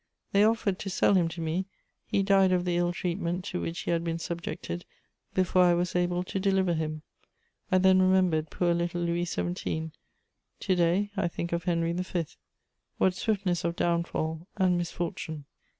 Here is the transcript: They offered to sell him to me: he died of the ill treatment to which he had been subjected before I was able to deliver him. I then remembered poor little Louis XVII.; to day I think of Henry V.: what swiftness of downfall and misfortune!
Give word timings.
They 0.31 0.43
offered 0.43 0.79
to 0.79 0.89
sell 0.89 1.13
him 1.13 1.27
to 1.27 1.41
me: 1.41 1.67
he 2.07 2.23
died 2.23 2.51
of 2.51 2.65
the 2.65 2.75
ill 2.75 2.91
treatment 2.91 3.45
to 3.45 3.61
which 3.61 3.81
he 3.81 3.91
had 3.91 4.03
been 4.03 4.17
subjected 4.17 4.83
before 5.35 5.61
I 5.61 5.75
was 5.75 5.95
able 5.95 6.23
to 6.23 6.39
deliver 6.39 6.73
him. 6.73 7.03
I 7.71 7.77
then 7.77 8.01
remembered 8.01 8.49
poor 8.49 8.73
little 8.73 9.01
Louis 9.01 9.25
XVII.; 9.25 9.91
to 10.61 10.75
day 10.75 11.11
I 11.15 11.27
think 11.27 11.53
of 11.53 11.65
Henry 11.65 11.91
V.: 11.93 12.25
what 12.97 13.13
swiftness 13.13 13.63
of 13.63 13.75
downfall 13.75 14.47
and 14.57 14.75
misfortune! 14.75 15.45